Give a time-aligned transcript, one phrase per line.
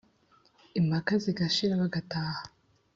[0.79, 2.41] impaka zigashira bagataha